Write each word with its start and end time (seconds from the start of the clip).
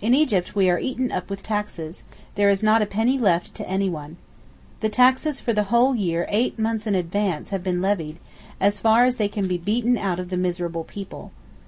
In 0.00 0.14
Egypt 0.14 0.54
we 0.54 0.70
are 0.70 0.78
eaten 0.78 1.10
up 1.10 1.28
with 1.28 1.42
taxes; 1.42 2.04
there 2.36 2.48
is 2.48 2.62
not 2.62 2.82
a 2.82 2.86
penny 2.86 3.18
left 3.18 3.52
to 3.56 3.68
anyone. 3.68 4.16
The 4.78 4.88
taxes 4.88 5.40
for 5.40 5.52
the 5.52 5.64
whole 5.74 5.96
year 5.96 6.24
eight 6.28 6.56
months 6.56 6.86
in 6.86 6.94
advance 6.94 7.50
have 7.50 7.64
been 7.64 7.82
levied, 7.82 8.18
as 8.60 8.78
far 8.78 9.06
as 9.06 9.16
they 9.16 9.26
can 9.26 9.48
be 9.48 9.58
beaten 9.58 9.98
out 9.98 10.20
of 10.20 10.28
the 10.30 10.36
miserable 10.36 10.84
people. 10.84 11.32